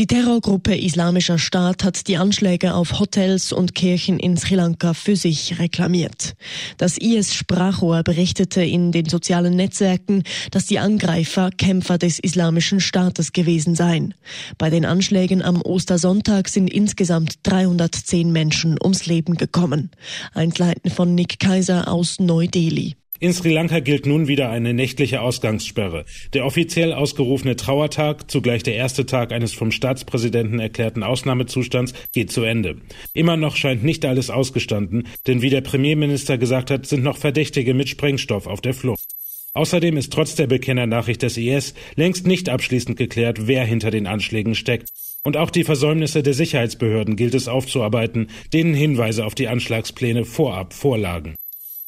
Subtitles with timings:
[0.00, 5.14] Die Terrorgruppe Islamischer Staat hat die Anschläge auf Hotels und Kirchen in Sri Lanka für
[5.14, 6.36] sich reklamiert.
[6.78, 13.74] Das IS-Sprachrohr berichtete in den sozialen Netzwerken, dass die Angreifer Kämpfer des Islamischen Staates gewesen
[13.74, 14.14] seien.
[14.56, 19.90] Bei den Anschlägen am Ostersonntag sind insgesamt 310 Menschen ums Leben gekommen.
[20.32, 22.96] Einzelheiten von Nick Kaiser aus Neu-Delhi.
[23.22, 26.06] In Sri Lanka gilt nun wieder eine nächtliche Ausgangssperre.
[26.32, 32.44] Der offiziell ausgerufene Trauertag, zugleich der erste Tag eines vom Staatspräsidenten erklärten Ausnahmezustands, geht zu
[32.44, 32.76] Ende.
[33.12, 37.74] Immer noch scheint nicht alles ausgestanden, denn wie der Premierminister gesagt hat, sind noch Verdächtige
[37.74, 39.04] mit Sprengstoff auf der Flucht.
[39.52, 44.54] Außerdem ist trotz der Bekennernachricht des IS längst nicht abschließend geklärt, wer hinter den Anschlägen
[44.54, 44.88] steckt.
[45.24, 50.72] Und auch die Versäumnisse der Sicherheitsbehörden gilt es aufzuarbeiten, denen Hinweise auf die Anschlagspläne vorab
[50.72, 51.34] vorlagen.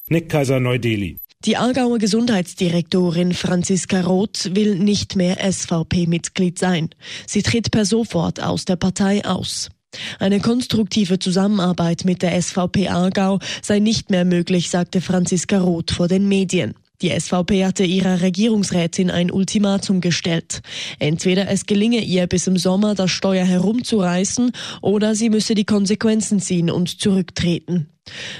[0.08, 1.16] Nick Kaiser Neu-Delhi.
[1.44, 6.90] Die Aargauer Gesundheitsdirektorin Franziska Roth will nicht mehr SVP-Mitglied sein.
[7.26, 9.68] Sie tritt per sofort aus der Partei aus.
[10.20, 16.06] Eine konstruktive Zusammenarbeit mit der SVP Aargau sei nicht mehr möglich, sagte Franziska Roth vor
[16.06, 16.74] den Medien.
[17.02, 20.62] Die SVP hatte ihrer Regierungsrätin ein Ultimatum gestellt.
[21.00, 26.38] Entweder es gelinge ihr bis im Sommer das Steuer herumzureißen oder sie müsse die Konsequenzen
[26.38, 27.88] ziehen und zurücktreten.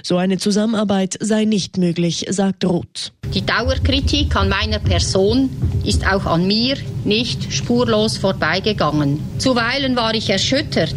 [0.03, 3.13] So eine Zusammenarbeit sei nicht möglich, sagt Roth.
[3.33, 5.49] Die Dauerkritik an meiner Person
[5.85, 9.21] ist auch an mir nicht spurlos vorbeigegangen.
[9.39, 10.95] Zuweilen war ich erschüttert,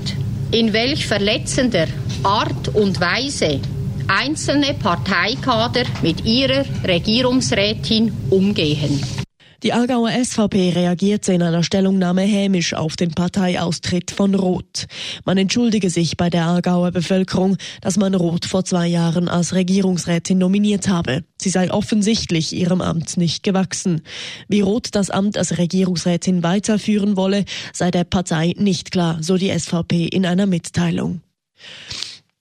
[0.52, 1.88] in welch verletzender
[2.24, 3.60] Art und Weise
[4.08, 9.25] einzelne Parteikader mit ihrer Regierungsrätin umgehen.
[9.66, 14.86] Die Aargauer SVP reagierte in einer Stellungnahme hämisch auf den Parteiaustritt von Roth.
[15.26, 20.38] Man entschuldige sich bei der Aargauer Bevölkerung, dass man Roth vor zwei Jahren als Regierungsrätin
[20.38, 21.24] nominiert habe.
[21.42, 24.04] Sie sei offensichtlich ihrem Amt nicht gewachsen.
[24.48, 27.44] Wie Roth das Amt als Regierungsrätin weiterführen wolle,
[27.74, 31.22] sei der Partei nicht klar, so die SVP in einer Mitteilung.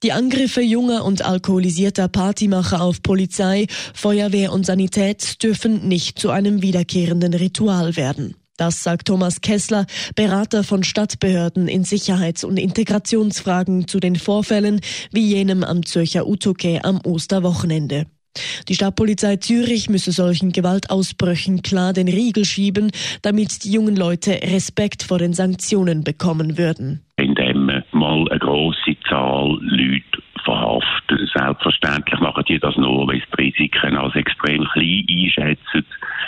[0.05, 6.61] Die Angriffe junger und alkoholisierter Partymacher auf Polizei, Feuerwehr und Sanität dürfen nicht zu einem
[6.61, 8.35] wiederkehrenden Ritual werden.
[8.59, 15.27] Das sagt Thomas Kessler, Berater von Stadtbehörden in Sicherheits- und Integrationsfragen zu den Vorfällen wie
[15.27, 18.05] jenem am Zürcher Utoke am Osterwochenende.
[18.69, 22.91] Die Stadtpolizei Zürich müsse solchen Gewaltausbrüchen klar den Riegel schieben,
[23.23, 27.04] damit die jungen Leute Respekt vor den Sanktionen bekommen würden
[27.95, 31.31] mal eine grosse Zahl Leute verhaftet.
[31.35, 35.87] Selbstverständlich machen die das nur, weil sie die Risiken als extrem klein einschätzen.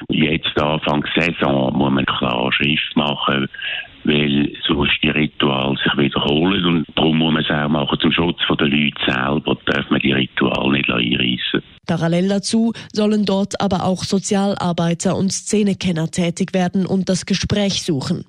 [0.09, 3.49] Jetzt Anfang Saison muss man klar Schrift machen,
[4.05, 7.99] weil sonst die Rituale sich wiederholen und darum muss man es auch machen.
[8.01, 11.63] Zum Schutz der Leute selber darf man die Rituale nicht einreissen.
[11.87, 18.25] Parallel dazu sollen dort aber auch Sozialarbeiter und Szenekenner tätig werden und das Gespräch suchen.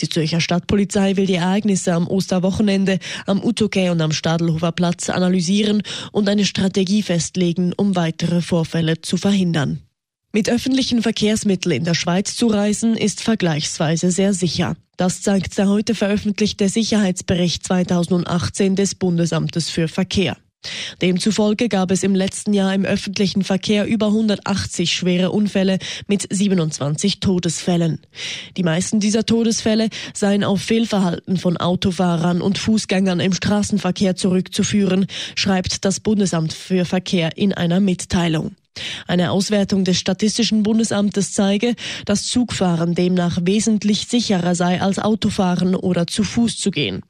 [0.00, 5.82] Die Zürcher Stadtpolizei will die Ereignisse am Osterwochenende am Utoke und am Stadelhofer Platz analysieren
[6.12, 9.80] und eine Strategie festlegen, um weitere Vorfälle zu verhindern.
[10.32, 14.76] Mit öffentlichen Verkehrsmitteln in der Schweiz zu reisen ist vergleichsweise sehr sicher.
[14.96, 20.36] Das zeigt der heute veröffentlichte Sicherheitsbericht 2018 des Bundesamtes für Verkehr.
[21.00, 27.20] Demzufolge gab es im letzten Jahr im öffentlichen Verkehr über 180 schwere Unfälle mit 27
[27.20, 28.00] Todesfällen.
[28.56, 35.84] Die meisten dieser Todesfälle seien auf Fehlverhalten von Autofahrern und Fußgängern im Straßenverkehr zurückzuführen, schreibt
[35.84, 38.56] das Bundesamt für Verkehr in einer Mitteilung.
[39.06, 41.74] Eine Auswertung des Statistischen Bundesamtes zeige,
[42.04, 47.02] dass Zugfahren demnach wesentlich sicherer sei als Autofahren oder zu Fuß zu gehen.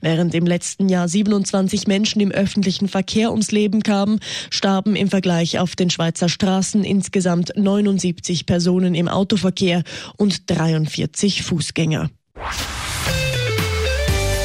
[0.00, 4.20] Während im letzten Jahr 27 Menschen im öffentlichen Verkehr ums Leben kamen,
[4.50, 9.82] starben im Vergleich auf den Schweizer Straßen insgesamt 79 Personen im Autoverkehr
[10.16, 12.10] und 43 Fußgänger.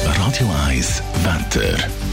[0.04, 2.11] Radio 1 Wetter.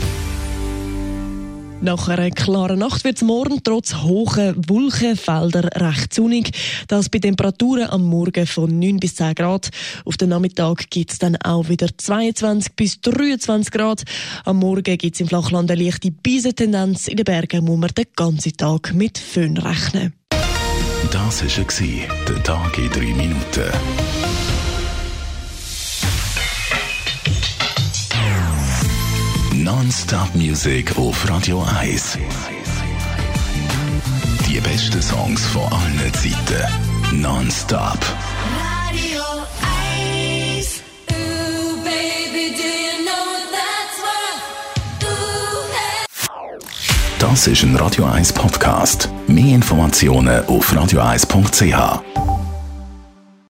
[1.81, 6.51] Nach einer klaren Nacht wird es morgen trotz hoher Wolkenfelder recht sonnig.
[6.89, 9.69] Das bei Temperaturen am Morgen von 9 bis 10 Grad.
[10.03, 14.03] Auf den Nachmittag gibt es dann auch wieder 22 bis 23 Grad.
[14.43, 17.07] Am Morgen gibt es im Flachland eine leichte Beisentendenz.
[17.07, 20.13] In den Bergen muss man den ganzen Tag mit Föhn rechnen.
[21.11, 24.18] Das war der Tag in drei Minuten.
[30.09, 32.17] Stop Music auf Radio Eis.
[34.47, 37.21] Die besten Songs von allen Zeiten.
[37.21, 37.99] Non-stop.
[38.87, 39.21] Radio
[39.61, 40.81] Eis.
[41.11, 44.01] Ooh, baby, do you know that's
[47.19, 49.09] das ist ein Radio Eis Podcast.
[49.27, 52.28] Mehr Informationen auf radioeis.ch.